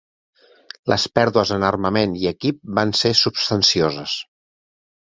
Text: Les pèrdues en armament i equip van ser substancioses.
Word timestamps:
Les 0.91 1.05
pèrdues 1.17 1.51
en 1.57 1.67
armament 1.69 2.17
i 2.23 2.27
equip 2.33 2.61
van 2.81 2.95
ser 3.03 3.17
substancioses. 3.25 4.19